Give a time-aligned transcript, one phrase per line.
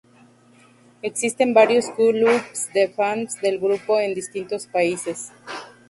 [1.03, 5.31] Existen varios clubs de fans del grupo en distintos países.